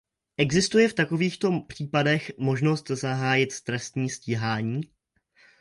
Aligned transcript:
Existuje 0.37 0.87
v 0.87 0.93
takovýchto 0.93 1.59
případech 1.67 2.31
možnost 2.37 2.87
zahájit 2.87 3.61
trestní 3.61 4.09
stíhání? 4.09 4.81